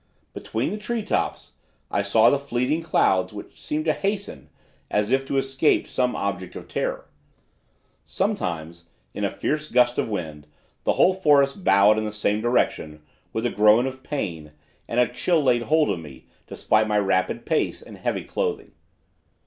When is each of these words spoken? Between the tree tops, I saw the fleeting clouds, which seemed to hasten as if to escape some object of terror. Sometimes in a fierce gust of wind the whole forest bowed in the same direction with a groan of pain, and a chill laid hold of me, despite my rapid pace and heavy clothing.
Between 0.33 0.71
the 0.71 0.79
tree 0.79 1.03
tops, 1.03 1.51
I 1.91 2.01
saw 2.01 2.31
the 2.31 2.39
fleeting 2.39 2.81
clouds, 2.81 3.33
which 3.33 3.61
seemed 3.61 3.85
to 3.85 3.93
hasten 3.93 4.49
as 4.89 5.11
if 5.11 5.27
to 5.27 5.37
escape 5.37 5.85
some 5.85 6.15
object 6.15 6.55
of 6.55 6.67
terror. 6.67 7.07
Sometimes 8.03 8.85
in 9.13 9.23
a 9.23 9.29
fierce 9.29 9.69
gust 9.69 9.99
of 9.99 10.09
wind 10.09 10.47
the 10.85 10.93
whole 10.93 11.13
forest 11.13 11.63
bowed 11.63 11.99
in 11.99 12.05
the 12.05 12.11
same 12.11 12.41
direction 12.41 13.03
with 13.31 13.45
a 13.45 13.51
groan 13.51 13.85
of 13.85 14.01
pain, 14.01 14.53
and 14.87 14.99
a 14.99 15.07
chill 15.07 15.43
laid 15.43 15.61
hold 15.61 15.91
of 15.91 15.99
me, 15.99 16.25
despite 16.47 16.87
my 16.87 16.97
rapid 16.97 17.45
pace 17.45 17.79
and 17.79 17.97
heavy 17.97 18.23
clothing. 18.23 18.71